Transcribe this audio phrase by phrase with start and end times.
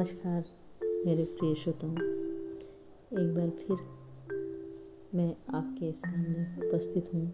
[0.00, 0.44] नमस्कार,
[1.06, 3.76] मेरे प्रिय श्रोताओं। एक बार फिर
[5.14, 7.32] मैं आपके सामने उपस्थित हूँ।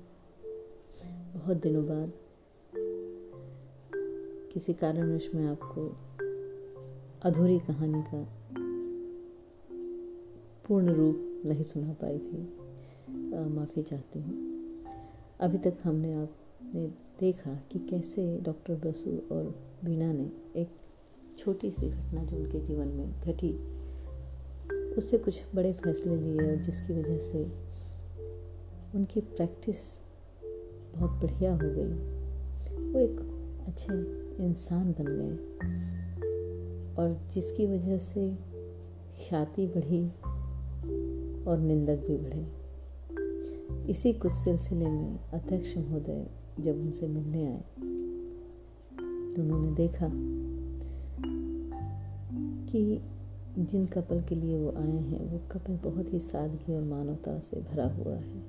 [1.35, 2.13] बहुत दिनों बाद
[4.53, 5.97] किसी कारणवश मैं आपको
[7.23, 8.29] अधूरी कहानी का
[10.69, 12.57] पूर्ण रूप नहीं सुना पाई थी।
[13.55, 14.37] माफ़ी चाहती हूँ।
[15.41, 16.87] अभी तक हमने आपने
[17.21, 19.45] देखा कि कैसे डॉक्टर बसु और
[19.85, 20.69] बीना ने एक
[21.47, 23.53] छोटी सी घटना जो उनके जीवन में घटी,
[24.95, 27.45] उससे कुछ बड़े फैसले लिए और जिसकी वजह से
[28.95, 29.77] उनकी प्रैक्टिस
[30.97, 31.93] बहुत बढ़िया हो गई।
[32.93, 33.21] वो एक
[33.69, 33.93] अच्छे
[34.45, 35.37] इंसान बन गए
[36.95, 38.35] और जिसकी वजह से
[39.29, 40.09] ख्याति बढ़ी
[41.45, 46.27] और निंदक भी बढ़े। इसी कुछ सिलसिले में अध्यक्ष महोदय
[46.61, 47.65] जब उनसे मिलने आए
[49.35, 50.07] तो उन्होंने देखा
[52.69, 53.03] कि
[53.59, 57.61] जिन कपल के लिए वो आए हैं, वो कपल बहुत ही सादगी और मानवता से
[57.61, 58.41] भरा हुआ है।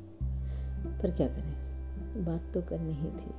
[0.99, 2.25] पर क्या करें?
[2.25, 3.33] बात तो करनी ही थी।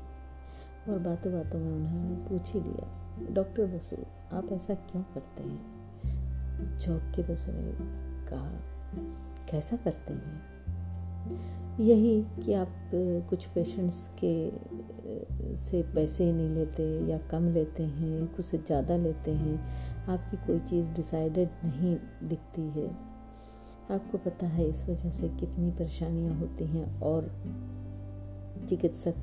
[0.89, 2.87] और बातों बातों में उन्होंने पूछ ही लिया,
[3.31, 3.97] डॉक्टर बसु,
[4.33, 6.79] आप ऐसा क्यों करते हैं?
[6.79, 7.73] चौक के बसु ने
[8.31, 8.51] कहा,
[9.51, 10.43] कैसा करते हैं?
[11.81, 12.69] यही कि आप
[13.31, 14.51] कुछ पेशेंट्स के,
[15.57, 19.61] से पैसे नहीं लेते या कम लेते हैं, कुछ ज़्यादा लेते हैं
[20.09, 21.97] आपकी कोई चीज़ डिसाइडेड नहीं
[22.29, 22.89] दिखती है।
[23.91, 27.31] आपको पता है इस वजह से कितनी परेशानियाँ होती हैं और
[28.69, 29.15] चिकित्सक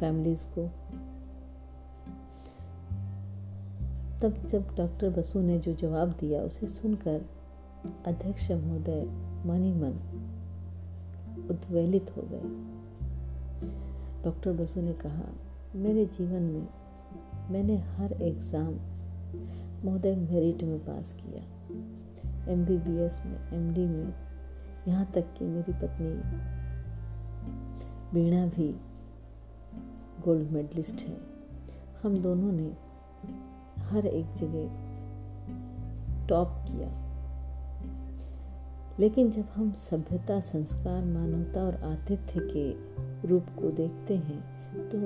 [0.00, 0.66] फैमिलीज़ को।
[4.22, 7.24] तब जब डॉक्टर बसु ने जो जवाब दिया, उसे सुनकर
[8.06, 9.04] अध्यक्ष महोदय
[9.46, 9.92] मन ही मन
[11.50, 12.48] उद्वेलित हो गए।
[14.24, 15.32] डॉक्टर बसु ने कहा,
[15.74, 16.68] मेरे जीवन में
[17.50, 18.74] मैंने हर एग्ज़ाम
[19.84, 21.44] महोदय मेरिट में पास किया।
[22.52, 24.14] एम बी बी एस में एमडी में।
[24.88, 26.20] यहाँ तक कि मेरी पत्नी
[28.14, 28.80] बीणा भी
[30.24, 31.16] गोल्ड मेडलिस्ट है।
[32.02, 32.76] हम दोनों ने
[33.78, 34.90] हर एक जगह
[36.28, 37.10] टॉप किया।
[39.00, 42.72] लेकिन जब हम सभ्यता, संस्कार, मानवता और आतिथ्य के
[43.28, 44.40] रूप को देखते हैं
[44.90, 44.98] तो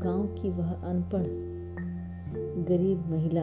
[0.00, 1.51] गाँव की वह अनपढ़
[2.36, 3.42] गरीब महिला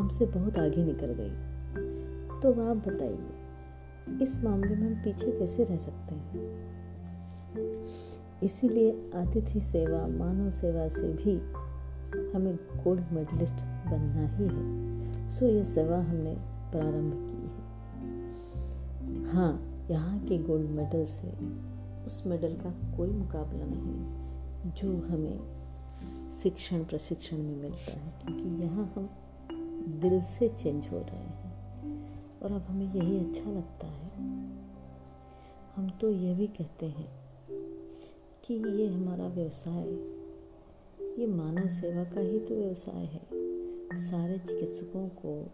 [0.00, 1.30] हमसे बहुत आगे निकल गई।
[2.40, 6.70] तो आप बताइए, इस मामले में हम पीछे कैसे रह सकते हैं?
[8.42, 11.36] इसीलिए अतिथि सेवा, मानव सेवा से भी
[12.30, 16.34] हमें गोल्ड मेडलिस्ट बनना ही है। सो ये सेवा हमने
[16.72, 17.70] प्रारंभ की है।
[19.32, 21.32] हाँ यहाँ के गोल्ड मेडल से
[22.06, 24.20] उस मेडल का कोई मुकाबला नहीं,
[24.72, 25.59] जो हमें
[26.42, 29.10] शिक्षण प्रशिक्षण में मिलता है, क्योंकि यहाँ हम
[30.00, 31.40] दिल से चेंज हो रहे हैं।
[32.40, 34.10] और अब हमें यही अच्छा लगता है।
[35.76, 37.08] हम तो यह भी कहते हैं
[38.44, 39.88] कि ये हमारा व्यवसाय
[41.20, 43.20] ये मानव सेवा का ही तो व्यवसाय है।
[43.98, 45.52] सारे चिकित्सकों को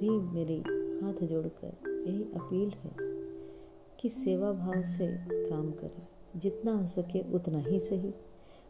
[0.00, 0.58] भी मेरी
[1.00, 2.96] हाथ जोड़कर यही अपील है
[4.00, 5.06] कि सेवा भाव से
[5.50, 8.14] काम करें। जितना हो सके उतना ही सही।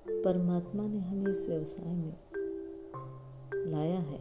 [0.06, 2.14] परमात्मा ने हमें इस व्यवसाय में
[3.66, 4.18] लाया है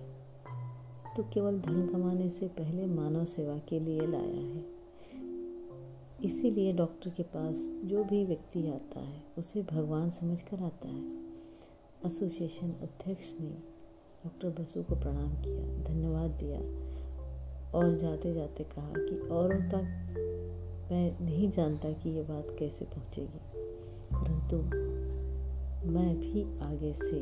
[1.15, 4.63] तो केवल धन कमाने से पहले मानव सेवा के लिए लाया है।
[6.23, 11.03] इसीलिए डॉक्टर के पास जो भी व्यक्ति आता है, उसे भगवान समझ कर आता है।
[12.05, 13.49] एसोसिएशन अध्यक्ष ने
[14.23, 16.59] डॉक्टर बसु को प्रणाम किया, धन्यवाद दिया
[17.71, 19.83] और जाते जाते कहा कि औरों तक
[20.91, 23.39] मैं नहीं जानता कि ये बात कैसे पहुंचेगी,
[24.13, 24.57] परंतु
[25.93, 27.17] मैं भी आगे से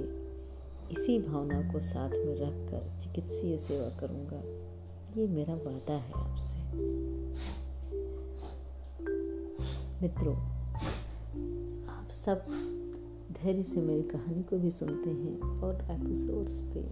[0.91, 4.41] इसी भावना को साथ में रखकर चिकित्सीय सेवा करूँगा।
[5.17, 6.59] ये मेरा वादा है आपसे।
[10.01, 10.35] मित्रों,
[11.89, 12.45] आप सब
[13.33, 16.83] धैर्य से मेरी कहानी को भी सुनते हैं और एपिसोड्स पे